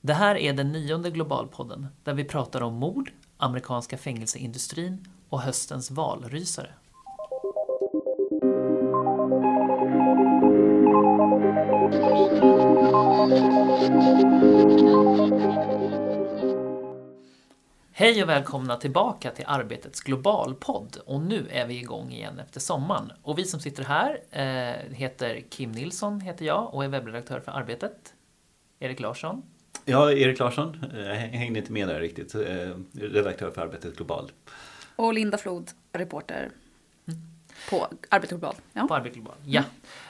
[0.00, 5.90] Det här är den nionde Globalpodden där vi pratar om mord, amerikanska fängelseindustrin och höstens
[5.90, 6.70] valrysare.
[17.92, 20.96] Hej och välkomna tillbaka till Arbetets globalpodd.
[21.06, 23.12] Och nu är vi igång igen efter sommaren.
[23.22, 27.52] Och vi som sitter här eh, heter Kim Nilsson, heter jag och är webbredaktör för
[27.52, 28.14] Arbetet.
[28.78, 29.42] Erik Larsson.
[29.84, 30.86] Ja, Erik Larsson.
[30.94, 32.34] Jag hängde inte med där riktigt.
[32.34, 32.40] Eh,
[32.92, 34.30] redaktör för Arbetet Global.
[34.96, 36.50] Och Linda Flod, reporter
[37.70, 38.54] på Arbetet Global.
[38.72, 38.86] Ja.
[38.88, 39.62] På Arbetet Global, ja.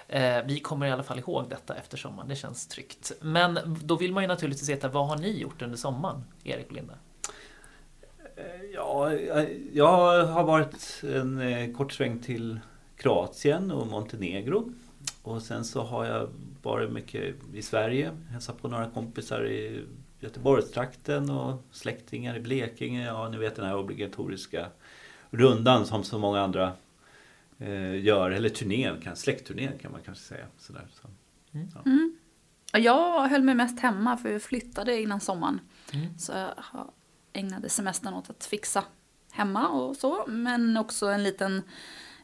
[0.08, 3.12] Eh, vi kommer i alla fall ihåg detta efter sommaren, det känns tryggt.
[3.20, 6.72] Men då vill man ju naturligtvis veta, vad har ni gjort under sommaren, Erik och
[6.72, 6.94] Linda?
[8.36, 8.44] Eh,
[8.74, 9.12] ja,
[9.72, 12.60] jag har varit en eh, kort sväng till
[12.96, 14.72] Kroatien och Montenegro.
[15.22, 16.28] Och sen så har jag
[16.62, 19.84] varit mycket i Sverige, hälsat på några kompisar i
[20.20, 23.06] Göteborgstrakten och släktingar i Blekinge.
[23.06, 24.68] Ja, ni vet den här obligatoriska
[25.30, 26.72] rundan som så många andra
[27.58, 28.30] eh, gör.
[28.30, 30.46] Eller turnén, släktturnén kan man kanske säga.
[30.58, 31.08] Sådär, så.
[31.52, 31.68] Mm.
[31.74, 31.82] Ja.
[31.86, 32.16] Mm.
[32.72, 35.60] Jag höll mig mest hemma för vi flyttade innan sommaren.
[35.92, 36.18] Mm.
[36.18, 36.90] Så jag
[37.32, 38.84] ägnade semestern åt att fixa
[39.32, 40.24] hemma och så.
[40.26, 41.62] Men också en liten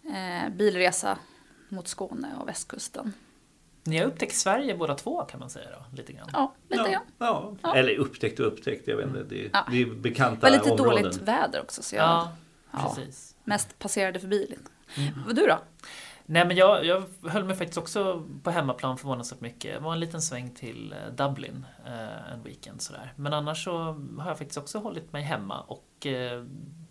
[0.02, 1.18] eh, bilresa
[1.68, 3.12] mot Skåne och västkusten.
[3.86, 5.96] Ni har upptäckt Sverige båda två kan man säga då?
[5.96, 6.28] Lite grann.
[6.32, 7.54] Ja, lite ja, ja.
[7.62, 7.74] ja.
[7.76, 9.22] Eller upptäckt och upptäckt, jag vet inte.
[9.22, 9.66] Det, ja.
[9.70, 10.64] det är bekanta områden.
[10.64, 11.02] Det var lite områden.
[11.02, 12.28] dåligt väder också så jag
[12.72, 13.36] ja, precis.
[13.44, 14.70] mest passerade förbi lite.
[14.96, 15.24] Mm.
[15.28, 15.58] Och du då?
[16.26, 19.74] Nej men jag, jag höll mig faktiskt också på hemmaplan förvånansvärt mycket.
[19.74, 23.12] Det var en liten sväng till eh, Dublin eh, en weekend sådär.
[23.16, 23.78] Men annars så
[24.18, 26.44] har jag faktiskt också hållit mig hemma och eh,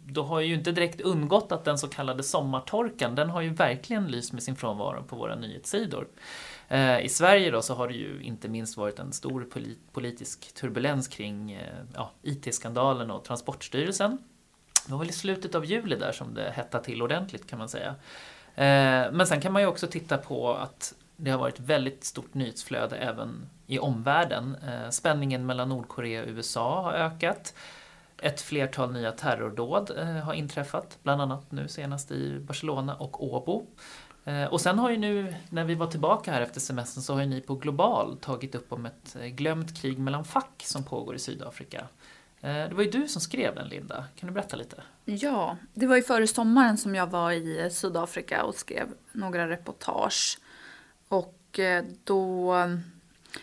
[0.06, 4.08] då har ju inte direkt undgått att den så kallade sommartorkan, den har ju verkligen
[4.08, 6.08] lyst med sin frånvaro på våra nyhetssidor.
[6.74, 9.48] Eh, I Sverige då så har det ju inte minst varit en stor
[9.92, 14.18] politisk turbulens kring eh, ja, IT-skandalen och Transportstyrelsen.
[14.86, 17.70] Det var väl i slutet av juli där som det hettade till ordentligt kan man
[17.70, 17.96] säga.
[18.56, 22.34] Eh, men sen kan man ju också titta på att det har varit väldigt stort
[22.34, 24.58] nyhetsflöde även i omvärlden.
[24.90, 27.54] Spänningen mellan Nordkorea och USA har ökat.
[28.22, 29.92] Ett flertal nya terrordåd
[30.24, 33.66] har inträffat, bland annat nu senast i Barcelona och Åbo.
[34.26, 37.22] Eh, och sen har ju nu, när vi var tillbaka här efter semestern, så har
[37.22, 41.16] ju ni på Global tagit upp om ett eh, glömt krig mellan fack som pågår
[41.16, 41.88] i Sydafrika.
[42.42, 44.06] Eh, det var ju du som skrev den, Linda.
[44.16, 44.84] Kan du berätta lite?
[45.06, 50.40] Ja, det var ju före sommaren som jag var i Sydafrika och skrev några reportage.
[51.08, 51.60] Och
[52.04, 52.54] då,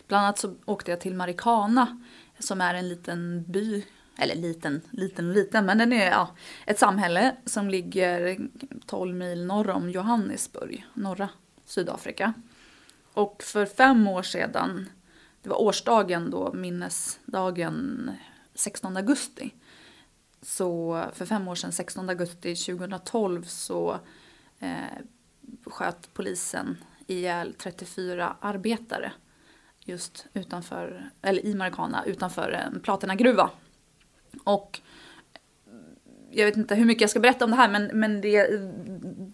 [0.06, 2.02] bland annat så åkte jag till Marikana,
[2.38, 3.84] som är en liten by
[4.20, 6.36] eller liten, liten, liten, men den är ja,
[6.66, 8.38] ett samhälle som ligger
[8.86, 11.28] 12 mil norr om Johannesburg, norra
[11.66, 12.32] Sydafrika.
[13.12, 14.88] Och för fem år sedan,
[15.42, 18.10] det var årsdagen då, minnesdagen
[18.54, 19.54] 16 augusti.
[20.42, 23.98] Så för fem år sedan, 16 augusti 2012, så
[24.59, 24.98] eh,
[25.66, 26.76] sköt polisen
[27.06, 29.12] ihjäl 34 arbetare
[29.80, 33.50] just utanför, eller i Marikana, utanför en platinagruva.
[34.44, 34.80] Och
[36.30, 38.46] jag vet inte hur mycket jag ska berätta om det här men, men det,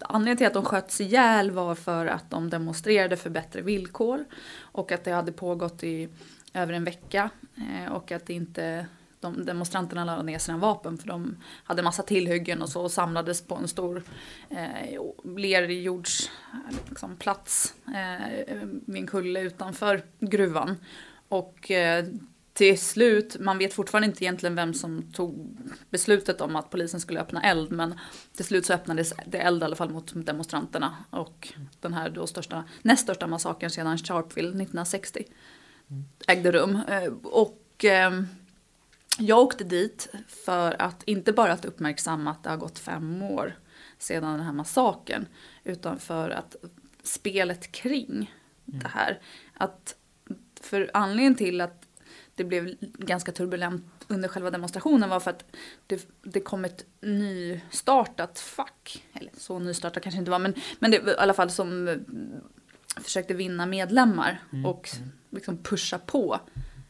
[0.00, 4.24] anledningen till att de sköts ihjäl var för att de demonstrerade för bättre villkor
[4.58, 6.08] och att det hade pågått i
[6.54, 8.86] över en vecka eh, och att inte
[9.20, 13.42] de demonstranterna lade ner sina vapen för de hade massa tillhyggen och så och samlades
[13.42, 14.02] på en stor
[14.50, 15.00] eh,
[15.36, 16.30] lerjordsplats
[16.88, 20.76] liksom, plats, eh, vid en kulle utanför gruvan.
[21.28, 22.04] Och eh,
[22.56, 25.58] till slut, man vet fortfarande inte egentligen vem som tog
[25.90, 27.98] beslutet om att polisen skulle öppna eld, men
[28.36, 32.26] till slut så öppnades det eld i alla fall mot demonstranterna och den här då
[32.26, 35.24] största, näst största massakern sedan Sharpeville 1960
[36.26, 36.80] ägde rum.
[36.88, 38.22] Eh, och eh,
[39.18, 43.58] jag åkte dit för att inte bara att uppmärksamma att det har gått fem år
[43.98, 45.26] sedan den här massakern,
[45.64, 46.56] utan för att
[47.02, 48.80] spelet kring mm.
[48.80, 49.20] det här.
[49.54, 49.96] Att
[50.60, 51.85] för anledningen till att
[52.36, 55.44] det blev ganska turbulent under själva demonstrationen var för att
[55.86, 59.04] det, det kom ett nystartat fack.
[59.12, 61.96] Eller så nystartat kanske inte var, men, men det, i alla fall som eh,
[62.96, 64.66] försökte vinna medlemmar mm.
[64.66, 64.90] och
[65.30, 66.40] liksom pusha på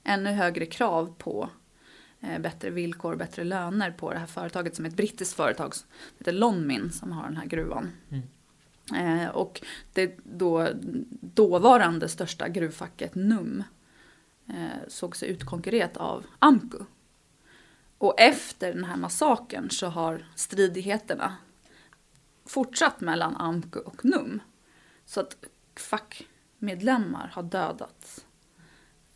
[0.04, 1.50] ännu högre krav på
[2.20, 5.86] eh, bättre villkor, bättre löner på det här företaget som är ett brittiskt företag som
[6.18, 7.92] heter Lonmin som har den här gruvan.
[8.10, 8.22] Mm.
[8.94, 9.62] Eh, och
[9.92, 10.68] det då
[11.20, 13.62] dåvarande största gruvfacket NUM
[14.48, 16.78] Eh, såg sig utkonkurrerat av Amku.
[17.98, 21.36] Och efter den här massakern så har stridigheterna
[22.44, 24.40] fortsatt mellan Amku och NUM.
[25.04, 25.36] Så att
[25.76, 28.24] fackmedlemmar har dödats.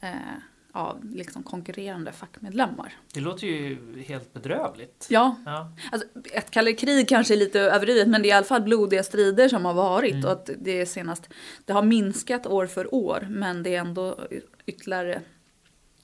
[0.01, 0.37] Eh,
[0.73, 2.93] av liksom konkurrerande fackmedlemmar.
[3.15, 5.07] Det låter ju helt bedrövligt.
[5.11, 5.73] Ja, Ja.
[5.93, 9.03] alltså, ett kalla krig kanske är lite överdrivet men det är i alla fall blodiga
[9.03, 10.25] strider som har varit Mm.
[10.25, 11.29] och att det senast,
[11.65, 14.19] det har minskat år för år men det är ändå
[14.67, 15.13] ytterligare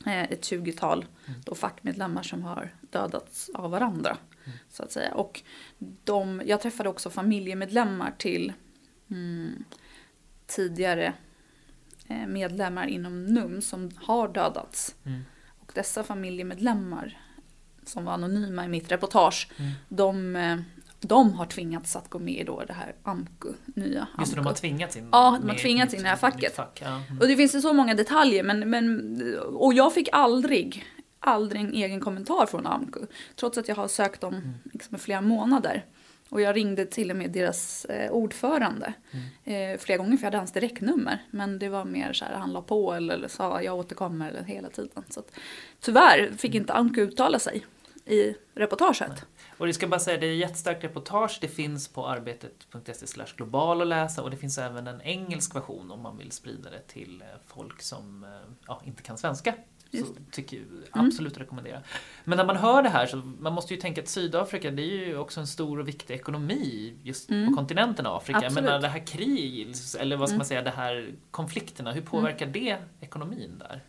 [0.06, 1.40] eh, ett 20-tal Mm.
[1.44, 4.16] då fackmedlemmar som har dödats av varandra.
[4.44, 4.58] Mm.
[4.70, 5.14] Så att säga.
[5.14, 5.42] Och
[6.04, 8.52] de, jag träffade också familjemedlemmar till
[9.10, 9.64] mm,
[10.46, 11.12] tidigare
[12.28, 14.94] medlemmar inom NUM som har dödats.
[15.04, 15.20] Mm.
[15.60, 17.18] Och dessa familjemedlemmar
[17.84, 19.70] som var anonyma i mitt reportage, Mm.
[19.88, 20.56] de, eh,
[21.00, 24.40] de har tvingats att gå med i då det här AMKU, nya Just det, de
[24.40, 24.48] AMKU.
[24.48, 25.08] har tvingats in.
[25.12, 26.54] Ja, de har tvingats in i det här facket.
[26.56, 26.80] Fack.
[26.84, 27.00] Ja.
[27.08, 27.20] Mm.
[27.20, 29.10] Och det finns ju så många detaljer men, men
[29.52, 30.84] och jag fick aldrig,
[31.20, 33.06] aldrig en egen kommentar från AMKU.
[33.36, 34.52] Trots att jag har sökt dem Mm.
[34.72, 35.84] liksom, i flera månader.
[36.28, 38.92] Och jag ringde till och med deras eh, ordförande
[39.44, 39.72] Mm.
[39.74, 41.24] eh, flera gånger för jag hade hans direktnummer.
[41.30, 44.42] Men det var mer så här, han la på eller, eller sa jag återkommer eller
[44.42, 45.04] hela tiden.
[45.08, 45.30] Så att,
[45.80, 47.66] tyvärr fick inte AMKU uttala sig
[48.04, 49.24] i reportaget.
[49.58, 51.38] Och det ska bara säga, det är ett jättestarkt reportage.
[51.40, 53.06] Det finns på arbetet.se
[53.36, 56.80] global att läsa och det finns även en engelsk version om man vill sprida det
[56.86, 58.30] till eh, folk som eh,
[58.66, 59.54] ja, inte kan svenska.
[59.90, 61.80] Så Just tycker jag absolut rekommendera.
[62.24, 65.06] Men när man hör det här så man måste ju tänka att Sydafrika det är
[65.06, 67.48] ju också en stor och viktig ekonomi just Mm.
[67.48, 68.38] på kontinenten Afrika.
[68.38, 68.64] Absolut.
[68.70, 70.38] Men det här kriget, eller vad ska Mm.
[70.38, 73.80] man säga, det här konflikterna, hur påverkar det ekonomin där?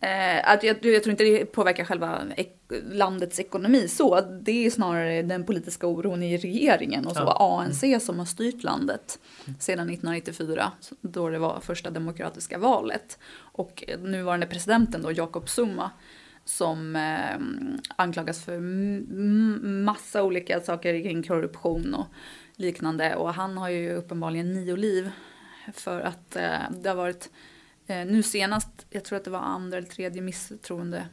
[0.00, 2.60] Eh, att jag, jag tror inte det påverkar själva ek-
[2.92, 4.20] landets ekonomi så.
[4.20, 7.60] Det är snarare den politiska oron i regeringen och så Ja.
[7.62, 9.18] ANC som har styrt landet
[9.58, 13.18] sedan 1994 då det var första demokratiska valet.
[13.54, 15.90] Och nuvarande presidenten då, Jacob Zuma
[16.44, 17.38] som eh,
[17.96, 18.60] anklagas för
[19.84, 22.06] massa olika saker kring korruption och
[22.56, 23.16] liknande.
[23.16, 25.10] Och han har ju uppenbarligen nio liv
[25.72, 27.30] för att eh, det har varit
[27.86, 31.06] Eh, nu senast, jag tror att det var andra eller tredje misstroende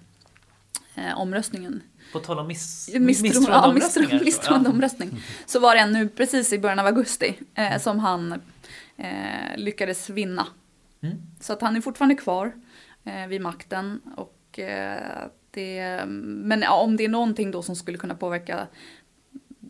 [0.95, 1.83] eh, omröstningen.
[2.13, 3.73] På tal om miss, Misstro, ja,
[4.23, 5.23] misstroendeomröstning.
[5.45, 8.41] Så var det en nu precis i början av augusti eh, som han
[8.97, 10.47] eh, lyckades vinna.
[11.01, 11.17] Mm.
[11.39, 12.53] Så att han är fortfarande kvar
[13.03, 14.01] eh, vid makten.
[14.15, 18.67] Och, eh, det, men ja, om det är någonting då som skulle kunna påverka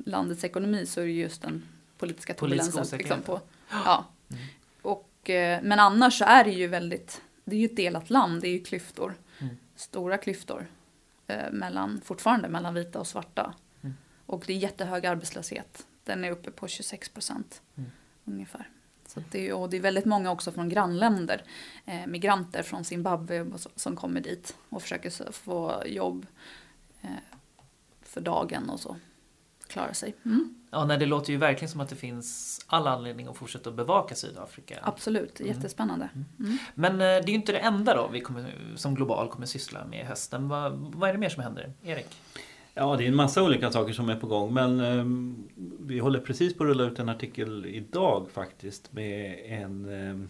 [0.06, 1.64] landets ekonomi så är det just den
[1.98, 2.98] politiska Politisk turbulensen.
[2.98, 4.06] Liksom, på, ja.
[4.30, 4.44] Mm.
[4.82, 8.42] och, eh, men annars så är det ju väldigt, det är ju ett delat land,
[8.42, 9.16] det är ju klyftor.
[9.40, 9.56] Mm.
[9.76, 10.68] Stora klyftor.
[11.28, 13.54] Eh, mellan, fortfarande mellan vita och svarta.
[13.82, 13.96] Mm.
[14.26, 15.86] Och det är jättehög arbetslöshet.
[16.04, 17.92] Den är uppe på 26 procent Mm.
[18.26, 18.70] ungefär.
[19.14, 21.44] Så det, är, och det är väldigt många också från grannländer,
[21.86, 26.26] eh, migranter från Zimbabwe som kommer dit och försöker få jobb
[27.02, 27.10] eh,
[28.02, 28.96] för dagen och så.
[29.68, 30.16] Klara sig.
[30.26, 30.56] Mm.
[30.72, 33.76] Ja, nej, det låter ju verkligen som att det finns all anledning att fortsätta att
[33.76, 34.80] bevaka Sydafrika.
[34.84, 35.54] Absolut, Mm.
[35.54, 36.10] jättespännande.
[36.40, 36.58] Mm.
[36.76, 39.86] Men eh, det är ju inte det enda då vi kommer, som Global kommer syssla
[39.86, 40.48] med i hösten.
[40.50, 41.74] Vad, vad är det mer som händer?
[41.84, 42.18] Erik?
[42.74, 46.20] Ja, det är en massa olika saker som är på gång men ehm, vi håller
[46.20, 50.30] precis på att rulla ut en artikel idag faktiskt med en ehm,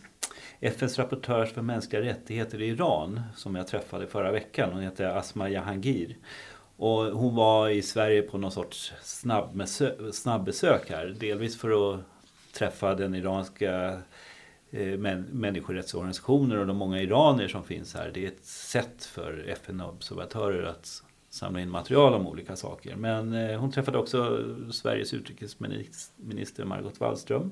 [0.59, 4.73] FNs rapportör för mänskliga rättigheter i Iran som jag träffade förra veckan.
[4.73, 6.17] Hon heter Asma Jahangir.
[6.77, 8.93] Och hon var i Sverige på någon sorts
[10.11, 11.15] snabbesök, här.
[11.19, 11.99] Delvis för att
[12.53, 13.99] träffa den iranska
[14.71, 14.97] eh,
[15.31, 18.11] människorättsorganisationer och de många iranier som finns här.
[18.13, 22.95] Det är ett sätt för FN-observatörer att samla in material om olika saker.
[22.95, 27.51] Men eh, hon träffade också Sveriges utrikesminister Margot Wallström.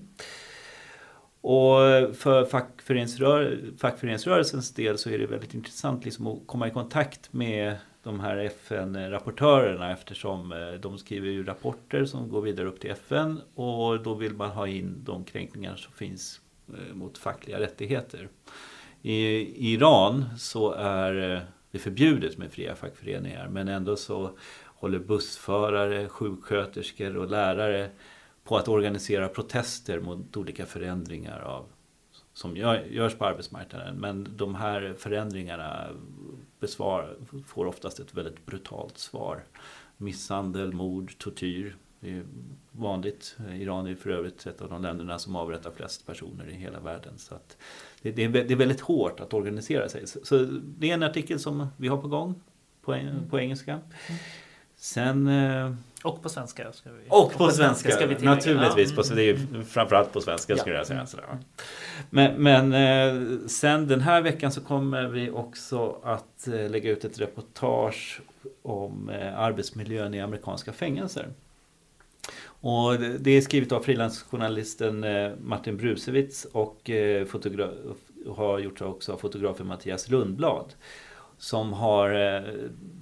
[1.42, 1.78] Och
[2.16, 7.76] för fackföreningsrör, fackföreningsrörelsens del så är det väldigt intressant liksom att komma i kontakt med
[8.04, 13.42] de här FN-rapportörerna eftersom eh, de skriver ju rapporter som går vidare upp till FN
[13.56, 18.30] och då vill man ha in de kränkningar som finns eh, mot fackliga rättigheter.
[19.02, 26.10] I Iran så är det är förbjudet med fria fackföreningar men ändå så håller bussförare,
[26.10, 27.90] sjuksköterskor och lärare
[28.44, 31.66] på att organisera protester mot olika förändringar av,
[32.34, 33.96] som gör, görs på arbetsmarknaden.
[33.96, 35.88] Men de här förändringarna
[36.60, 39.44] besvar, får oftast ett väldigt brutalt svar.
[39.98, 41.76] Misshandel, mord, tortyr.
[42.00, 42.24] Det är
[42.72, 43.38] vanligt.
[43.54, 47.14] Iran är för övrigt ett av de länderna som avrättar flest personer i hela världen.
[47.18, 47.36] Så
[48.02, 50.08] det, det, är, det är väldigt hårt att organisera sig.
[50.08, 52.36] Så, så det är en artikel som vi har på gång
[52.82, 53.80] på, på engelska.
[54.76, 55.28] Sen...
[55.28, 56.72] eh, Och på svenska.
[56.72, 58.96] Ska vi, och på svenska, ska vi naturligtvis.
[58.96, 60.80] På, det är ju framförallt på svenska skulle Ja.
[60.80, 61.06] jag säga.
[61.06, 61.38] Sådär.
[62.10, 67.06] Men, men eh, sen den här veckan så kommer vi också att eh, lägga ut
[67.06, 68.22] ett reportage
[68.62, 71.28] om arbetsmiljön i amerikanska fängelser.
[72.62, 77.28] Och det- är skrivet av frilansjournalisten eh, Martin Brusewitz och eh,
[78.36, 80.74] har gjorts också av fotografen Mattias Lundblad.
[81.38, 82.44] som har eh,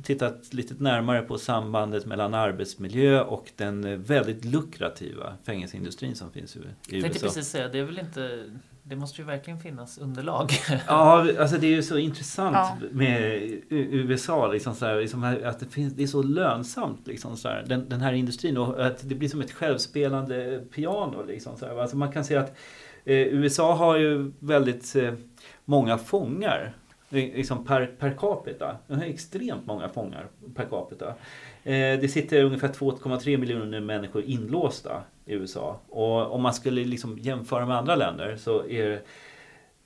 [0.04, 6.60] tittat lite närmare på sambandet mellan arbetsmiljö och den väldigt lukrativa fängelseindustrin som finns i,
[6.60, 7.26] i Jag tänkte USA.
[7.26, 8.44] precis säga, det är väl inte...
[8.90, 10.52] Det måste ju verkligen finnas underlag.
[10.88, 12.78] Ja, alltså det är ju så intressant Ja.
[12.92, 14.48] med USA.
[14.52, 17.90] Liksom så här, liksom att det, finns, det är så lönsamt, liksom så här, den,
[17.90, 18.58] den här industrin.
[18.58, 21.24] Och att det blir som ett självspelande piano.
[21.28, 21.78] Liksom så här.
[21.82, 22.56] Alltså man kan säga att
[23.06, 25.14] eh, USA har ju väldigt eh,
[25.66, 26.74] många fångar.
[27.10, 28.78] Liksom per, per capita.
[28.88, 31.08] De har extremt många fångar per capita.
[31.64, 35.80] Eh, det sitter ungefär 2,3 miljoner människor inlåsta i USA.
[35.90, 39.02] Och om man skulle liksom jämföra med andra länder så är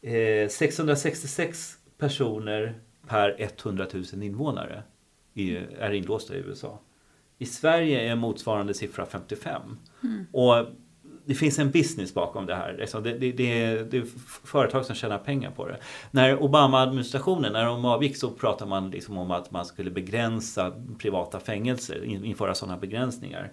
[0.03, 2.73] Eh, 666 personer
[3.07, 4.83] per 100 000 invånare
[5.79, 6.79] är inlåsta i USA.
[7.37, 9.61] I Sverige är motsvarande siffra 55.
[10.31, 10.65] Och
[11.25, 12.77] det finns en business bakom det här.
[12.79, 14.05] Liksom det, det, det, är, det är
[14.45, 15.77] företag som tjänar pengar på det.
[16.11, 21.39] När Obama-administrationen, när de avgick så pratade man liksom om att man skulle begränsa privata
[21.39, 23.51] fängelser, in- införa sådana begränsningar.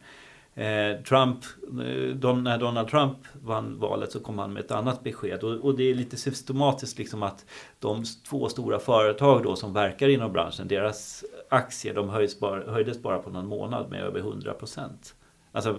[0.58, 1.38] Eh, Trump,
[1.84, 5.44] eh, Don, när Donald Trump vann valet så kom han med ett annat besked.
[5.44, 7.44] Och, och det är lite systematiskt liksom att
[7.78, 13.02] de två stora företag då som verkar inom branschen, deras aktier de höjs bara, höjdes
[13.02, 15.14] bara på någon månad med över 100 procent.
[15.52, 15.78] Alltså,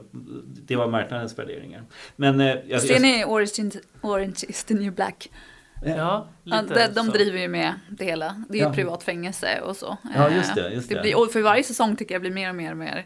[0.67, 1.83] det var marknadens värderingar.
[2.15, 3.71] Men, eh, jag, Ser ni Orange,
[4.01, 5.29] Orange is the new black?
[5.85, 8.43] Ja, Ja, lite de, de driver ju med det hela.
[8.49, 8.73] Det är ju Ja.
[8.73, 9.97] privat fängelse och så.
[10.15, 11.01] Ja, just Eh, det, just det.
[11.01, 13.05] Blir, och för varje säsong tycker jag blir mer och mer, och mer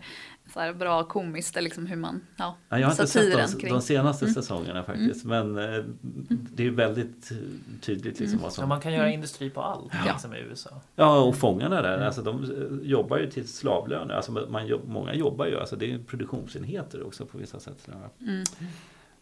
[0.53, 3.61] så här bra komiskt, liksom hur man, ja, Ja, jag har inte sett de, kring.
[3.69, 3.73] Mm.
[3.73, 5.25] de senaste säsongerna faktiskt.
[5.25, 5.83] Men eh,
[6.29, 7.37] det är väldigt eh,
[7.81, 8.69] tydligt liksom vad Ja, som...
[8.69, 10.11] man kan göra industri på allt Ja.
[10.13, 10.69] liksom, i USA.
[10.95, 14.13] Ja, och fångarna där, alltså de eh, jobbar ju till slavlöner.
[14.15, 17.87] Alltså man, jobb- många jobbar ju, alltså det är produktionsenheter också på vissa sätt.
[18.21, 18.43] Mm.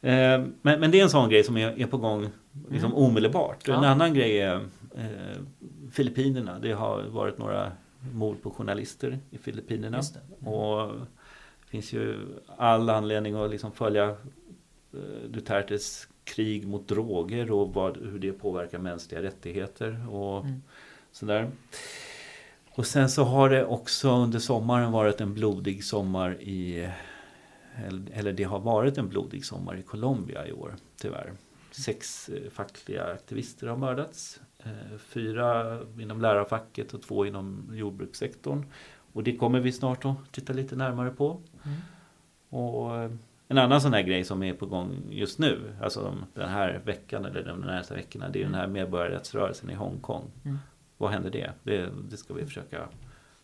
[0.01, 2.29] Eh, men, men det är en sån grej som är, är på gång
[2.69, 3.03] liksom Mm.
[3.03, 3.67] omedelbart.
[3.69, 3.89] Och En Ja.
[3.89, 4.55] annan grej är
[4.95, 5.05] eh,
[5.91, 6.59] Filippinerna.
[6.59, 7.71] Det har varit några
[8.13, 9.99] mord på journalister i Filippinerna.
[10.41, 10.53] Mm.
[10.53, 10.91] Och
[11.71, 12.19] finns ju
[12.57, 14.09] all anledning att liksom följa
[14.93, 20.61] eh, Dutertes krig mot droger och vad, hur det påverkar mänskliga rättigheter och Mm.
[21.11, 21.51] sådär.
[22.75, 26.89] Och sen så har det också under sommaren varit en blodig sommar i
[28.13, 31.33] eller- det har varit en blodig sommar i Colombia i år, tyvärr.
[31.71, 34.41] Sex eh, fackliga aktivister har mördats.
[34.59, 38.65] Eh, Fyra inom lärarfacket och två inom jordbrukssektorn.
[39.13, 41.41] Och det kommer vi snart att titta lite närmare på.
[41.63, 41.77] Mm.
[42.49, 43.11] Och eh,
[43.47, 46.81] en annan sån här grej som är på gång just nu, alltså de- den här
[46.85, 50.31] veckan eller de närmaste veckorna, det är den här medborgarrättsrörelsen i Hongkong.
[50.45, 50.59] Mm.
[50.97, 51.51] Vad händer det?
[51.63, 51.89] det?
[52.09, 52.87] Det ska vi försöka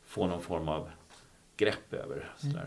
[0.05, 0.89] få någon form av
[1.57, 2.29] grepp över.
[2.37, 2.65] Sådär.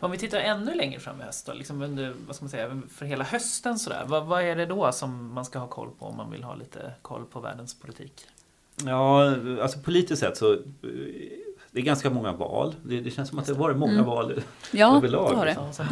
[0.00, 2.82] Om vi tittar ännu längre fram i höst då, liksom under, vad ska man säga,
[2.90, 4.04] för hela hösten sådär.
[4.06, 6.54] Vad, vad är det då som man ska ha koll på om man vill ha
[6.54, 8.26] lite koll på världens politik?
[8.84, 10.58] Ja, alltså politiskt sett så eh,
[11.72, 12.74] det är ganska många val.
[12.82, 14.04] Det, det känns som att det har varit många Mm.
[14.06, 14.32] val
[14.72, 15.30] Ja, överlag.
[15.32, 15.58] det har det.
[15.66, 15.86] liksom.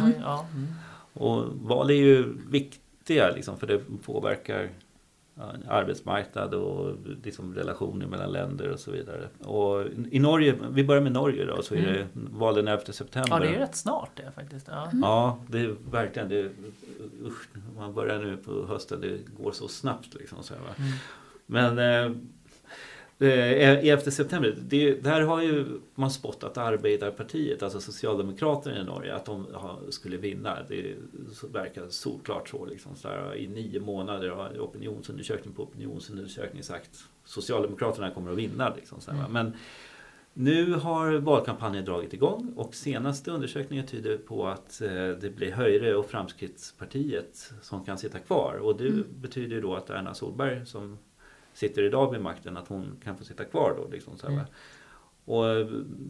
[0.55, 0.67] Mm.
[1.13, 4.69] Och val är ju viktiga liksom, för det påverkar
[5.67, 9.27] arbetsmarknad och liksom relationer mellan länder och så vidare.
[9.43, 13.29] Och i Norge, vi börjar med Norge då, så är det val den 11 september.
[13.31, 14.67] ja, det är ju rätt snart det faktiskt.
[14.71, 14.89] Ja.
[15.01, 16.49] Ja, det är verkligen det.
[17.25, 20.43] Usch, man börjar nu på hösten, det går så snabbt liksom.
[20.43, 20.67] Så här, va?
[20.77, 20.91] Mm.
[21.45, 22.17] Men eh,
[23.19, 29.45] 11 september, det, där har ju man spottat Arbeiderpartiet, alltså Socialdemokraterna i Norge, att de
[29.89, 30.57] skulle vinna.
[30.67, 30.95] Det
[31.53, 32.65] verkar solklart så.
[32.65, 36.89] Liksom, så här, I nio månader har opinionsundersökning på opinionsundersökning sagt
[37.25, 38.73] Socialdemokraterna kommer att vinna.
[38.75, 39.11] Liksom, så?
[39.11, 39.31] Mm.
[39.31, 39.53] Men
[40.33, 45.95] nu har valkampanjen dragit igång och senaste undersökningen tyder på att eh, det blir Höjre
[45.95, 48.53] och Framskrittspartiet som kan sitta kvar.
[48.61, 49.03] Och det Mm.
[49.21, 50.97] betyder då att Erna Solberg som
[51.57, 53.87] sitter idag vid makten, att hon kan få sitta kvar då.
[53.91, 54.27] Liksom så.
[54.27, 54.45] Mm.
[55.25, 55.67] Och eh,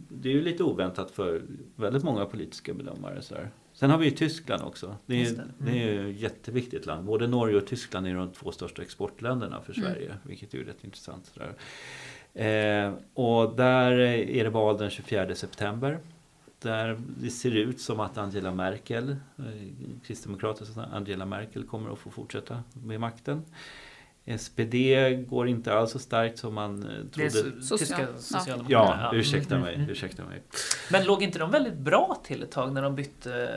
[0.08, 1.42] det är ju lite oväntat för
[1.76, 3.22] väldigt många politiska bedömare.
[3.22, 3.50] Så här.
[3.72, 4.96] Sen har vi ju Tyskland också.
[5.06, 5.44] Det är, Just det.
[5.58, 5.70] det.
[5.70, 7.04] är ju ett jätteviktigt land.
[7.04, 9.90] Både Norge och Tyskland är de två största exportländerna för Mm.
[9.92, 10.14] Sverige.
[10.22, 11.32] Vilket är ju rätt intressant.
[11.34, 11.40] Så.
[12.40, 15.98] Eh, och där är det val den 24 september.
[16.62, 19.44] Där det ser ut som att Angela Merkel, eh,
[20.06, 23.42] Kristdemokraternas Angela Merkel kommer att få fortsätta med makten.
[24.38, 24.74] SPD
[25.28, 27.48] går inte alls så starkt som man eh, Det är trodde.
[27.56, 28.06] so- Social- tyska ja.
[28.18, 29.08] socialdemokraterna.
[29.12, 29.74] Ja, ursäkta Mm, mig.
[29.74, 29.90] mm.
[29.90, 30.42] Ursäkta mig.
[30.90, 33.50] Men låg inte de väldigt bra till ett tag när de bytte,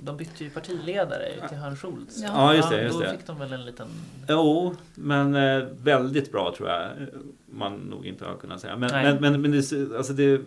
[0.00, 2.18] de bytte ju partiledare till Hans Schultz?
[2.22, 2.28] Ja.
[2.34, 3.10] Ja, just det, just då det.
[3.10, 3.88] fick de väl en liten...
[4.28, 6.90] Jo, men eh, väldigt bra tror jag
[7.50, 8.76] man nog inte har kunnat säga.
[8.76, 9.04] Men, Nej.
[9.04, 10.40] men, men, men det, alltså det,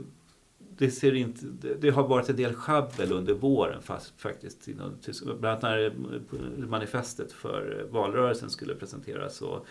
[0.77, 1.46] det, ser inte,
[1.79, 4.67] det, har varit en del sjabbel under våren fast, faktiskt.
[4.67, 4.98] inom.
[5.25, 9.65] Bland annat när eh, manifestet för valrörelsen skulle presenteras så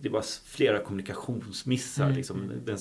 [0.00, 2.04] det var flera kommunikationsmissar.
[2.04, 2.42] Mm, Liksom.
[2.42, 2.56] mm.
[2.64, 2.78] Den,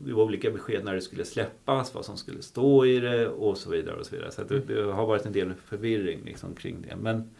[0.00, 3.58] det var olika besked när det skulle släppas, vad som skulle stå i det och
[3.58, 3.96] så vidare.
[3.96, 4.30] och Så vidare.
[4.32, 6.96] Så det, det har varit en del förvirring liksom, kring det.
[6.96, 7.30] Men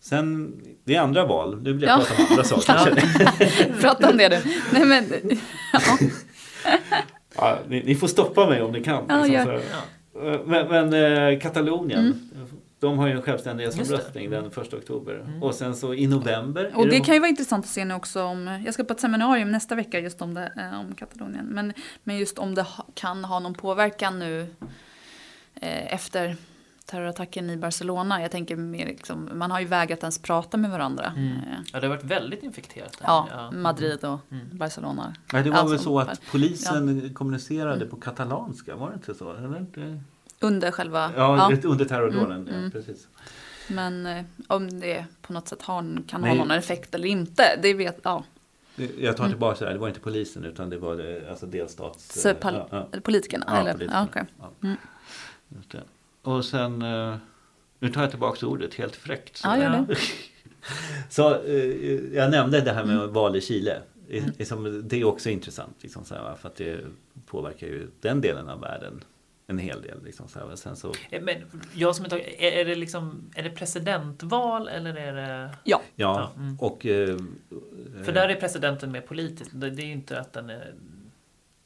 [0.00, 1.62] sen, det är andra val.
[1.62, 2.04] Nu vill jag Ja.
[2.04, 3.80] prata om andra saker.
[3.80, 4.50] Prata om det du.
[4.72, 5.04] Nej, men,
[5.72, 5.80] ja.
[7.40, 9.04] Ja, ni, ni får stoppa mig om ni kan.
[9.08, 9.52] Ja, liksom.
[9.52, 10.32] Ja.
[10.32, 12.18] Eh, Men, men eh, Katalonien, Mm.
[12.80, 13.22] de har ju en det.
[13.22, 15.38] självständighetsomröstning den 1 oktober.
[15.42, 16.72] Och sen så i november.
[16.74, 18.92] Och det de- kan ju vara intressant att se nu också om, jag ska på
[18.92, 21.72] ett seminarium nästa vecka just om, det, eh, om Katalonien, men,
[22.04, 24.46] men just om det ha, kan ha någon påverkan nu
[25.60, 26.36] eh, efter
[26.90, 28.22] terrorattacken i Barcelona.
[28.22, 31.12] Jag tänker mer liksom, man har ju vägrat ens prata med varandra.
[31.16, 31.32] Mm.
[31.72, 32.92] Ja, det har varit väldigt infekterat.
[32.98, 33.06] där.
[33.06, 34.48] Ja, Madrid och Mm.
[34.52, 35.14] Barcelona.
[35.32, 37.88] Nej, det var Alltså, väl så att polisen kommunicerade Mm.
[37.88, 39.32] på katalanska, var det inte så?
[39.32, 40.00] Eller inte?
[40.40, 41.10] Under själva...
[41.16, 41.68] Ja, ja.
[41.68, 42.32] under terrordåden.
[42.32, 42.70] Mm, Ja, mm.
[42.70, 43.08] precis.
[43.68, 46.30] Men eh, om det på något sätt har, kan Nej.
[46.30, 48.24] ha någon effekt eller inte, det vet jag.
[48.98, 49.32] Jag tar Mm.
[49.32, 52.20] tillbaka det här, det var inte polisen utan det var eh, alltså delstats...
[52.22, 52.88] Så pal- ja, ja.
[52.92, 53.44] Eller politikerna?
[53.48, 53.72] Ja, eller?
[53.72, 54.08] politikerna.
[54.14, 54.26] Ja.
[54.40, 54.50] Ja.
[54.62, 54.76] Mm.
[56.28, 57.16] Och sen, eh,
[57.78, 59.36] nu tar jag tillbaka ordet, helt fräckt.
[59.36, 59.96] Så, Ja, gör det.
[61.08, 63.12] så eh, jag nämnde det här med Mm.
[63.12, 63.82] val i Chile.
[64.38, 66.80] Liksom, det är också intressant, liksom, så här, va, för att det
[67.26, 69.04] påverkar ju den delen av världen
[69.46, 70.04] en hel del.
[70.04, 70.56] Liksom, så.
[70.56, 71.36] Sen så, Eh, Men
[71.74, 75.54] jag som inte är, är det liksom, är det presidentval eller är det...
[75.64, 75.80] Ja.
[75.96, 76.56] ja, mm.
[76.60, 76.86] och...
[76.86, 77.16] Eh,
[78.04, 79.50] För där är presidenten mer politisk.
[79.54, 80.74] Det, det är ju inte att den är...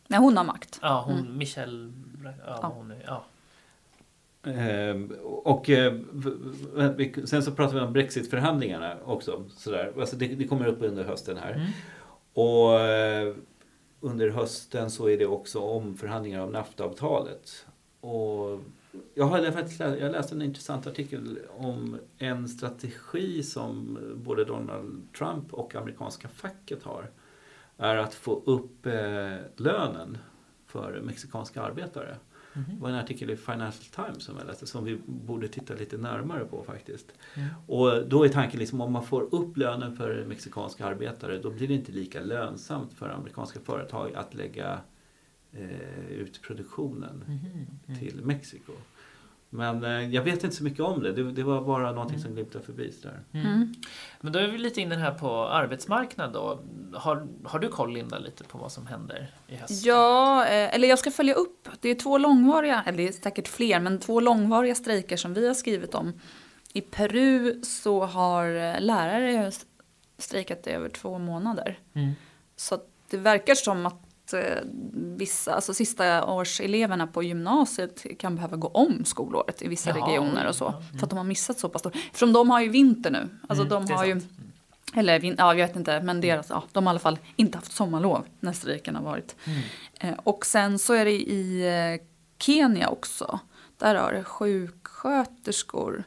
[0.09, 0.79] Nej, hon har makt.
[0.83, 1.39] Ja, hon, Mm.
[1.39, 1.93] Michelle...
[2.25, 2.73] Ja, Ja.
[2.77, 3.25] Hon är, ja.
[4.47, 5.95] Eh, och eh,
[7.25, 9.45] sen så pratar vi om Brexit-förhandlingarna också.
[9.49, 9.93] Sådär.
[10.01, 11.53] Alltså det, det kommer upp under hösten här.
[11.53, 11.67] Mm.
[12.33, 13.35] Och eh,
[14.01, 17.67] under hösten så är det också omförhandlingar av NAFTA-avtalet.
[18.01, 18.61] Och
[19.15, 19.39] jag har
[19.79, 26.83] jag läste en intressant artikel om en strategi som både Donald Trump och amerikanska facket
[26.83, 27.11] har.
[27.77, 30.19] Är att få upp eh, lönen
[30.67, 32.17] för mexikanska arbetare.
[32.55, 35.97] Det var en artikel i Financial Times som jag läste som vi borde titta lite
[35.99, 37.13] närmare på faktiskt.
[37.35, 37.49] Mm.
[37.67, 41.69] Och då är tanken liksom om man får upp lönen för mexikanska arbetare då blir
[41.69, 44.81] det inte lika lönsamt för amerikanska företag att lägga
[45.53, 47.67] eh, ut produktionen Mhm.
[47.87, 47.99] Mm.
[48.01, 48.73] till Mexiko.
[49.55, 51.13] Men eh, jag vet inte så mycket om det.
[51.13, 53.21] Det, det var bara någonting som glimtade förbi sådär.
[53.33, 53.47] Mm.
[53.47, 53.75] Mm.
[54.21, 56.61] Men då är vi lite inne här på arbetsmarknad då.
[56.95, 59.85] Har, har du koll Linda lite på vad som händer i höst?
[59.87, 61.69] Ja, eh, eller jag ska följa upp.
[61.81, 65.47] Det är två långvariga, eller det är säkert fler, men två långvariga strejker som vi
[65.47, 66.13] har skrivit om.
[66.73, 69.53] I Peru så har eh, lärare
[70.19, 71.79] strejkat i över två månader.
[71.95, 72.13] Mm.
[72.57, 72.79] Så
[73.11, 74.02] det verkar som att
[74.35, 74.59] eh,
[75.17, 80.47] vissa, alltså sista årseleverna på gymnasiet kan behöva gå om skolåret i vissa Jaha, regioner
[80.49, 80.65] och så.
[80.65, 80.99] ja, mm.
[80.99, 81.95] För att de har missat så pass stort.
[82.07, 83.29] Eftersom de har ju vinter nu.
[83.49, 84.13] Alltså Mm, de har ju.
[84.13, 84.25] Mm.
[84.95, 87.73] eller ja jag vet inte, men deras, ja, de har i alla fall inte haft
[87.73, 89.37] sommarlov när strejken har varit.
[89.45, 89.61] Mm.
[90.01, 92.07] Eh, och sen så är det i eh,
[92.39, 93.39] Kenya också.
[93.79, 96.05] Där har sjuksköterskor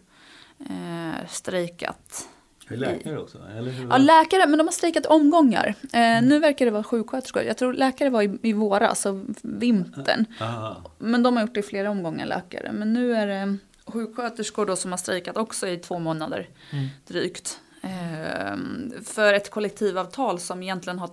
[0.60, 2.30] eh, strejkat.
[2.70, 3.38] Läkare också?
[3.58, 3.74] Eller?
[3.90, 5.76] Ja, läkare, men de har strejkat omgångar.
[5.94, 6.26] Eh, Mm.
[6.26, 7.44] Nu verkar det vara sjuksköterskor.
[7.44, 10.26] Jag tror läkare var i, i våras, alltså vintern.
[10.42, 10.82] Aha.
[10.98, 12.72] Men de har gjort det i flera omgångar, läkare.
[12.72, 16.88] Men nu är det sjuksköterskor då som har strejkat också i två månader Mm.
[17.08, 17.60] drygt.
[17.82, 18.58] Eh,
[19.06, 21.10] för ett kollektivavtal som egentligen har,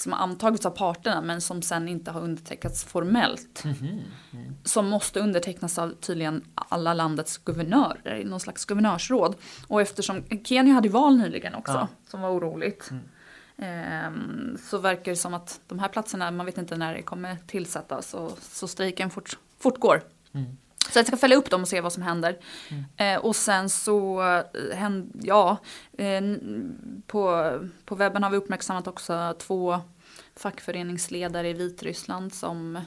[0.00, 3.64] som har antagits av parterna men som sen inte har undertecknats formellt.
[3.64, 4.00] Mhm.
[4.32, 4.54] Mm.
[4.64, 9.34] Som måste undertecknas av tydligen alla landets guvernörer i någon slags guvernörsråd.
[9.68, 11.88] Och eftersom Kenya hade val nyligen också, Ja.
[12.08, 12.90] som var oroligt.
[12.90, 13.04] Mm.
[13.56, 17.36] ehm, så verkar det som att de här platserna, man vet inte när det kommer
[17.46, 18.14] tillsättas.
[18.14, 20.02] Och, så strejken fort, fortgår.
[20.32, 20.56] Mm.
[20.92, 22.36] Så jag ska följa upp dem och se vad som händer.
[22.68, 22.84] Mm.
[23.16, 24.22] Eh, och sen så,
[24.72, 24.90] eh,
[25.22, 25.56] ja,
[25.98, 26.22] eh,
[27.06, 27.52] på,
[27.84, 29.80] på webben har vi uppmärksammat också två
[30.36, 32.78] fackföreningsledare i Vitryssland som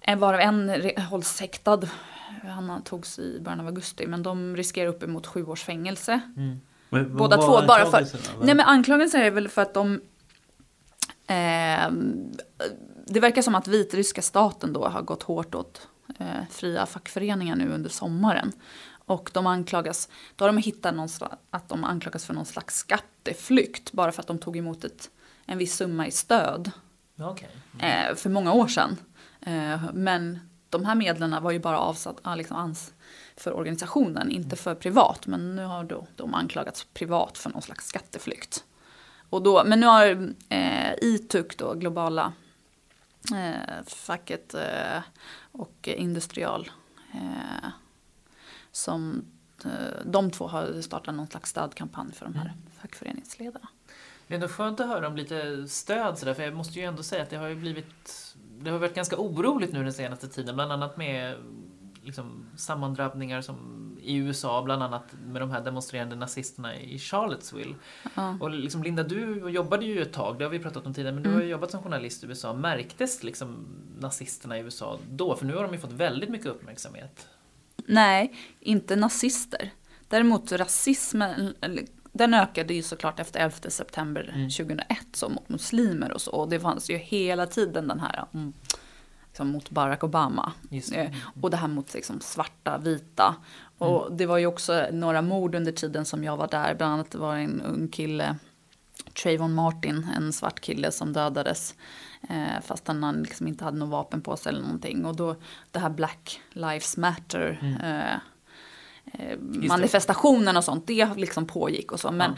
[0.00, 1.80] en varav en hålls häktad.
[2.44, 6.20] Han togs i början av augusti men de riskerar uppemot sju års fängelse.
[6.36, 6.60] Mm.
[6.88, 10.00] Men Båda två, bara för- Nej men anklagelsen är väl för att de
[11.26, 12.32] ehm,
[13.06, 17.72] Det verkar som att vitryska staten då har gått hårt åt eh, fria fackföreningar nu
[17.72, 18.52] under sommaren.
[19.04, 21.08] Och de anklagas, då har de hittat någon
[21.50, 25.10] att de anklagas för någon slags skatteflykt bara för att de tog emot ett,
[25.46, 26.70] en viss summa i stöd
[27.14, 27.48] Ja, okej.
[27.78, 28.96] eh, för många år sedan.
[29.40, 32.92] Eh, men de här medlen var ju bara avsatt ah, liksom ans
[33.36, 35.26] för organisationen, inte för privat.
[35.26, 38.64] Men nu har då de anklagats privat för någon slags skatteflykt.
[39.30, 42.32] Och då, men nu har eh, ITUC, då, globala
[43.34, 45.02] eh, facket eh,
[45.52, 46.70] och Industrial,
[47.12, 47.68] eh,
[48.72, 49.24] som
[49.64, 53.68] eh, de två har startat någon slags stödkampanj för de här fackföreningsledarna.
[54.26, 57.02] Det är ändå skönt att höra om lite stöd sådär, för jag måste ju ändå
[57.02, 60.54] säga att det har ju blivit det har varit ganska oroligt nu den senaste tiden,
[60.54, 61.36] bland annat med
[62.04, 63.56] liksom, sammandrabbningar som
[64.02, 67.74] i USA, bland annat med de här demonstrerande nazisterna i Charlottesville.
[68.14, 68.36] Ja.
[68.40, 71.22] Och liksom, Linda, du jobbade ju ett tag, det har vi pratat om tidigare, men
[71.22, 71.38] du Mm.
[71.40, 72.52] har ju jobbat som journalist i USA.
[72.54, 73.66] Märktes liksom
[74.00, 75.36] nazisterna i USA då?
[75.36, 77.28] För nu har de ju fått väldigt mycket uppmärksamhet.
[77.86, 79.70] Nej, inte nazister.
[80.08, 81.54] Däremot rasismen,
[82.12, 84.50] den ökade ju såklart efter 11 september Mm.
[84.50, 86.30] 2001 så mot muslimer och så.
[86.30, 88.52] Och det fanns ju hela tiden den här mm,
[89.32, 90.52] liksom mot Barack Obama.
[90.70, 91.10] Just Eh,
[91.42, 93.34] Och det här mot liksom, svarta, vita.
[93.78, 96.74] Och det var ju också några mord under tiden som jag var där.
[96.74, 98.36] Bland annat var det en ung kille,
[99.22, 101.74] Trayvon Martin, en svart kille som dödades.
[102.28, 105.04] Eh, fast han liksom inte hade något vapen på sig eller någonting.
[105.04, 105.36] Och då
[105.70, 107.58] det här Black Lives Matter.
[107.62, 107.74] Mm.
[107.80, 108.12] Eh,
[109.12, 109.68] eh, det.
[109.68, 112.12] manifestationen och sånt, det liksom pågick och så.
[112.12, 112.36] Men Ja.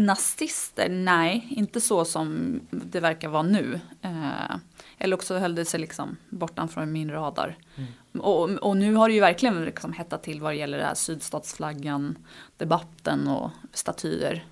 [0.00, 3.80] nazister, nej, inte så som det verkar vara nu.
[4.02, 4.56] Eh,
[4.98, 7.56] eller också höll det sig liksom bortanför min radar.
[7.76, 8.20] Mm.
[8.20, 10.94] Och, och nu har det ju verkligen liksom hettat till vad det gäller det här
[10.94, 12.18] sydstatsflaggan,
[12.56, 14.44] debatten och statyer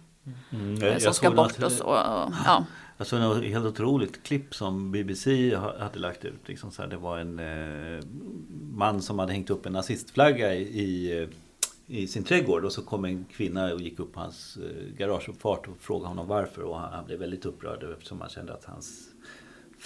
[0.51, 1.85] Mm, eh, som ska såg bort och så.
[1.85, 2.65] Och, ja.
[2.97, 6.41] Jag såg något helt otroligt klipp som BBC ha- hade lagt ut.
[6.49, 8.05] Liksom så här, det var en eh,
[8.73, 11.29] man som hade hängt upp en nazistflagga i, i, eh,
[11.87, 12.65] i sin trädgård.
[12.65, 16.27] Och så kom en kvinna och gick upp på hans eh, garageuppfart och frågade honom
[16.29, 16.63] varför.
[16.63, 19.09] Och han, han blev väldigt upprörd eftersom han kände att hans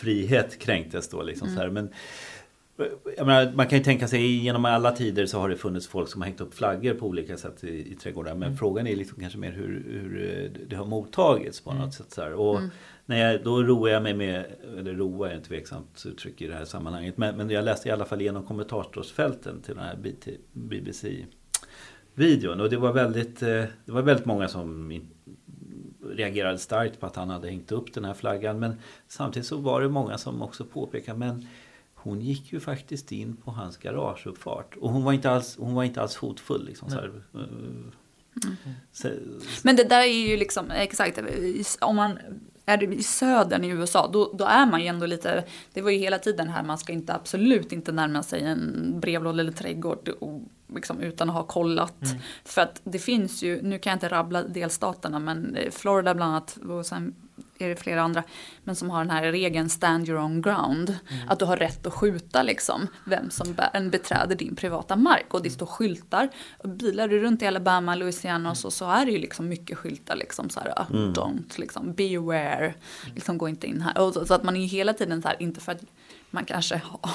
[0.00, 1.22] frihet kränktes då.
[1.22, 1.70] Liksom så här.
[1.70, 1.90] Men,
[3.16, 6.08] jag menar, man kan ju tänka sig genom alla tider så har det funnits folk
[6.08, 8.34] som har hängt upp flaggor på olika sätt i, i trädgårdar.
[8.34, 12.10] Men frågan är liksom kanske mer hur, hur eh, det har mottagits på något sätt.
[12.10, 12.34] Så här.
[12.34, 12.60] Och
[13.06, 14.44] när jag, då roar jag mig med,
[14.78, 17.16] eller roa är ett tveksamt uttryck i det här sammanhanget.
[17.16, 21.40] Men, men jag läste i alla fall igenom kommentatorsfälten till den här BT BBC-videon.
[22.60, 25.00] Och det var väldigt, eh, det var väldigt många som
[26.20, 28.59] reagerade starkt på att han hade hängt upp den här flaggan.
[28.59, 28.74] Men
[29.09, 31.46] samtidigt så var det många som också påpekade men
[31.94, 34.76] hon gick ju faktiskt in på hans garageuppfart.
[34.80, 36.64] Och hon var inte alls, hon var inte alls hotfull.
[36.64, 37.40] Liksom, så här, eh,
[38.92, 39.09] så,
[39.62, 41.18] Men det där är ju liksom, exakt,
[41.80, 42.18] om man
[42.66, 45.98] är i södern i USA, då, då är man ju ändå lite, det var ju
[45.98, 50.42] hela tiden här, man ska inte absolut inte närma sig en brevlåda eller trädgård och,
[50.74, 51.94] liksom, utan att ha kollat.
[52.44, 56.30] För att det finns ju, nu kan jag inte rabbla delstaterna, men eh, Florida bland
[56.30, 57.14] annat, och sen
[57.59, 58.22] är det flera andra,
[58.64, 60.98] men som har den här regeln stand your own ground.
[61.28, 63.54] Att du har rätt att skjuta liksom vem som
[63.90, 65.35] beträder din privata mark.
[65.35, 66.28] Och det står skyltar,
[66.64, 70.16] bilar du runt i Alabama, Louisiana och så, så är det ju liksom mycket skyltar
[70.16, 72.74] liksom så här, uh, don't, liksom beware,
[73.14, 73.98] liksom gå inte in här.
[73.98, 75.83] Och så, så att man är ju hela tiden så här, inte för att
[76.30, 77.10] man kanske ha,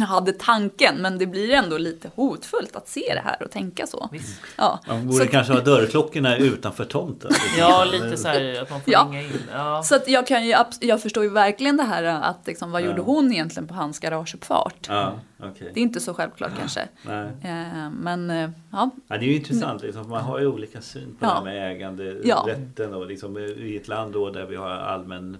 [0.06, 4.08] hade tanken, men det blir ändå lite hotfullt att se det här och tänka så.
[4.12, 4.40] Visst.
[4.56, 4.80] Ja.
[4.88, 7.30] man Så borde kanske ha dörrklockorna utanför tomten.
[7.58, 9.06] Ja, lite så här att man får Ja.
[9.10, 9.42] ringa in.
[9.52, 9.82] Ja.
[9.82, 12.86] Så att jag, kan ju, jag förstår ju verkligen det här att liksom, vad Ja.
[12.86, 14.86] gjorde hon egentligen på hans garageuppfart?
[14.88, 15.70] Ja, okej.
[15.74, 16.88] Det är inte så självklart kanske.
[17.02, 17.26] Nej.
[17.44, 19.82] Eh, men eh, ja, Ja, det är ju intressant.
[19.82, 21.28] Liksom, man har ju olika syn på Ja.
[21.28, 22.94] det här med äganderätten.
[22.94, 25.36] Och liksom, I ett land då där vi har allmän...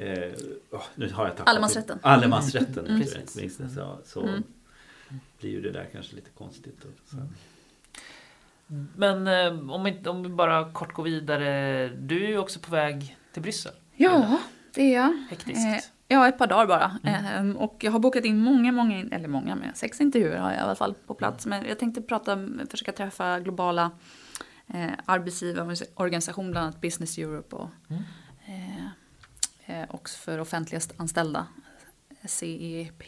[0.00, 0.32] Eh,
[0.94, 1.98] nu har jag tappat Allemansrätten.
[2.02, 2.86] Allemansrätten.
[2.86, 3.00] Mm.
[3.00, 3.56] Precis.
[3.74, 4.42] Så, så Mm.
[5.40, 6.76] blir ju det där kanske lite konstigt.
[6.82, 7.16] Då, så.
[8.96, 11.88] Men eh, om, vi, om vi bara kort går vidare.
[11.88, 13.72] Du är ju också på väg till Bryssel.
[13.96, 14.38] ja
[14.74, 15.26] det är jag.
[15.30, 15.58] Hektiskt.
[15.66, 16.98] Eh, ja, ett par dagar bara.
[17.04, 20.58] Eh, och jag har bokat in många, många, eller många, men sex intervjuer har jag
[20.58, 21.46] i alla fall på plats.
[21.46, 22.38] Men jag tänkte prata,
[22.70, 23.90] försöka träffa globala
[24.66, 28.02] eh, arbetsgivarorganisationer, bland annat Business Europe och Mm.
[28.46, 28.84] eh,
[29.90, 31.46] också för offentligt anställda.
[32.24, 33.02] CEP.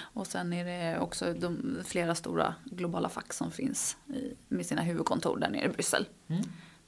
[0.00, 4.82] Och sen är det också de, flera stora globala fack som finns i, med sina
[4.82, 6.08] huvudkontor där nere i Bryssel.
[6.28, 6.42] Mm.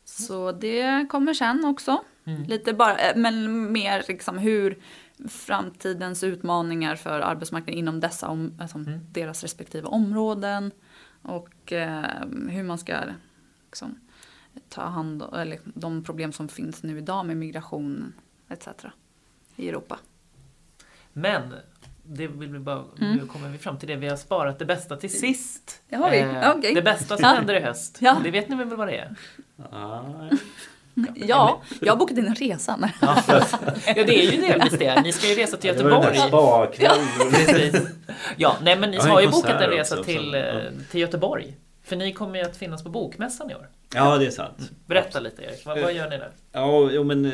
[0.05, 2.05] Så det kommer sen också.
[2.24, 2.42] Mm.
[2.42, 4.79] Lite bara, eh, men mer liksom hur
[5.29, 9.00] framtidens utmaningar för arbetsmarknaden inom dessa, om, alltså Mm.
[9.12, 10.70] deras respektive områden.
[11.22, 13.00] Och eh, hur man ska
[13.66, 13.98] liksom,
[14.68, 18.12] ta hand om eller de problem som finns nu idag med migration
[18.48, 18.68] etc.
[19.56, 19.98] i Europa.
[21.12, 21.42] Men
[22.06, 23.16] det vill vi bara, Mm.
[23.16, 23.96] nu kommer vi fram till det.
[23.96, 25.80] Vi har sparat det bästa till sist.
[25.88, 26.18] Det har vi.
[26.20, 26.74] Eh, Okej.
[26.74, 27.28] Det bästa som Ja.
[27.28, 27.96] händer i höst.
[28.00, 28.16] Ja.
[28.24, 29.14] Det vet ni väl vad det är?
[29.70, 30.06] Ja,
[31.14, 32.90] Ja, jag har bokat in en resa.
[33.00, 33.22] Ja,
[33.86, 35.00] ja det är ju delvis det.
[35.02, 36.76] Ni ska ju resa till det var den Göteborg.
[36.78, 37.30] där.
[37.30, 37.82] Precis.
[38.36, 40.60] Ja, nej men ni har ju bokat en resa också, till, eh, ja.
[40.90, 41.54] till Göteborg.
[41.85, 43.68] För ni kommer ju att finnas på Bokmässan i år.
[43.94, 44.73] Ja, det är sant.
[44.87, 46.31] Berätta lite Erik, vad, vad gör ni där?
[46.53, 47.31] Ja, jo, men eh,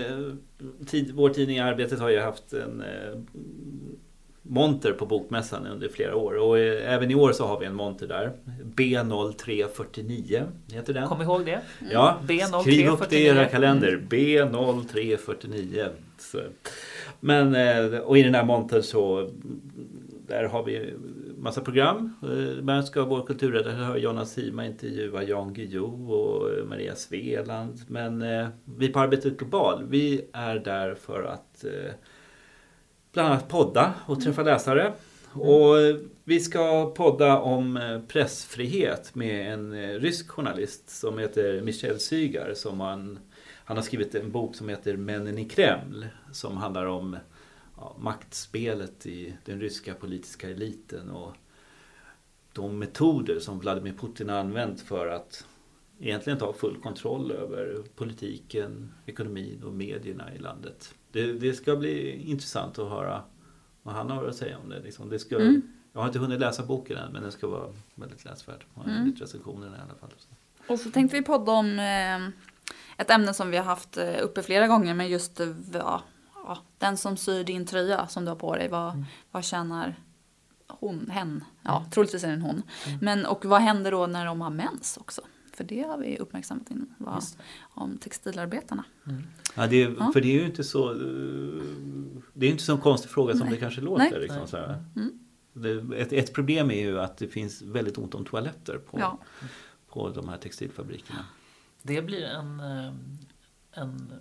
[0.86, 3.20] tid, vår tidning Arbetet har ju haft en eh,
[4.42, 6.34] monter på Bokmässan under flera år.
[6.34, 8.32] Och eh, även i år så har vi en monter där.
[8.74, 11.08] B0349 heter den.
[11.08, 11.60] Kom ihåg det.
[11.92, 12.60] Ja, B0349.
[12.60, 14.02] skriv upp det i era kalender.
[14.08, 15.88] B0349.
[16.18, 16.40] Så.
[17.20, 19.30] Men, eh, och i den här montern så
[20.28, 20.94] där har vi
[21.40, 22.14] massa program.
[22.22, 27.80] Eh, Bland ska vår kulturredaktör Jonas Hima intervjua Jan Guillou och Maria Sveland.
[27.88, 31.92] Men eh, vi på Arbetet Global, vi är där för att eh,
[33.12, 34.92] bland annat podda och träffa läsare.
[35.32, 35.76] Och
[36.24, 42.54] vi ska podda om eh, pressfrihet med en eh, rysk journalist som heter Michel Sygar.
[42.54, 43.18] Som han,
[43.64, 46.06] han har skrivit en bok som heter Männen i Kreml.
[46.32, 47.16] Som handlar om
[47.80, 51.34] ja, maktspelet i den ryska politiska eliten och
[52.52, 55.46] de metoder som Vladimir Putin har använt för att
[56.00, 60.94] egentligen ta full kontroll över politiken, ekonomin och medierna i landet.
[61.12, 63.22] Det, det ska bli intressant att höra
[63.82, 64.80] vad han har att säga om det.
[64.80, 65.08] Liksom.
[65.08, 65.62] det ska, Mm.
[65.92, 68.64] Jag har inte hunnit läsa boken än men den ska vara väldigt läsvärd.
[68.86, 69.06] Mm.
[69.06, 70.10] lite recensioner i alla fall.
[70.68, 72.28] Och så tänkte vi podda om eh,
[72.98, 74.94] ett ämne som vi har haft eh, uppe flera gånger.
[74.94, 75.46] Men just eh,
[76.46, 78.68] ja, den som syr din tröja som du har på dig.
[78.68, 79.04] Vad, Mm.
[79.30, 79.94] vad tjänar
[80.68, 81.44] hon, hen?
[81.62, 81.90] Ja, Mm.
[81.90, 82.62] troligtvis är det en hon.
[82.86, 82.98] Mm.
[83.02, 85.22] Men och vad händer då när de har mens också?
[85.54, 87.24] För det har vi uppmärksammat in, vad,
[87.60, 88.84] om textilarbetarna.
[89.06, 89.22] Mm.
[89.56, 90.10] Ja, det, är- Ja.
[90.12, 90.90] För det är ju inte så...
[90.92, 91.62] eh,
[92.34, 93.50] Det är inte så en konstig fråga som Nej.
[93.54, 94.10] det kanske låter.
[94.10, 94.20] Nej.
[94.20, 94.84] Liksom, så här.
[94.96, 95.18] Mm.
[95.52, 99.18] Det, ett, ett problem är ju att det finns väldigt ont om toaletter på, Ja.
[99.88, 101.24] på de här textilfabrikerna.
[101.82, 102.92] Det blir en, eh,
[103.72, 104.12] en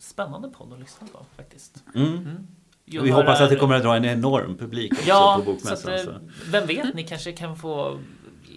[0.00, 1.84] spännande podd att lyssna på faktiskt.
[1.94, 2.06] Mm.
[2.12, 2.46] Mm.
[2.84, 5.84] Vi hoppas att det kommer att dra en enorm publik också Ja, på så att,
[5.84, 5.92] bokmässan.
[5.94, 6.50] eh, Så.
[6.50, 7.98] vem vet, ni kanske kan få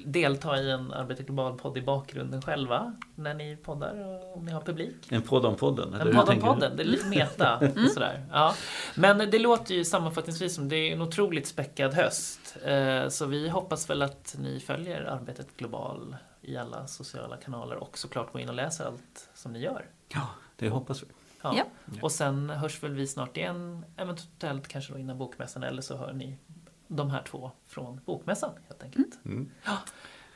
[0.06, 4.62] delta i en Arbetet Global-podd i bakgrunden själva när ni poddar och om ni har
[4.62, 4.96] publik.
[5.10, 5.94] En podd om podden?
[5.94, 7.60] En podd om podden, det är lite meta.
[7.94, 8.26] Sådär.
[8.32, 8.56] Ja.
[8.96, 12.56] Men det låter ju sammanfattningsvis som det är en otroligt späckad höst.
[12.66, 17.98] Eh, Så vi hoppas väl att ni följer Arbetet Global i alla sociala kanaler och
[17.98, 19.86] såklart går in och läser allt som ni gör.
[20.14, 21.08] Ja, det hoppas vi.
[21.44, 21.54] Ja.
[21.58, 21.66] Ja.
[22.02, 26.14] Och sen hörs väl vi snart igen, eventuellt kanske då innan bokmässan eller så hör
[26.14, 26.38] ni
[26.88, 29.20] de här två från bokmässan helt enkelt.
[29.26, 29.50] Mm.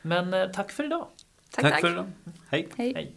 [0.02, 1.06] Men eh, tack för idag.
[1.50, 1.80] Tack, Tack tack.
[1.80, 2.10] för idag.
[2.48, 2.68] Hej.
[2.76, 2.92] Hej.
[2.94, 3.16] Hej.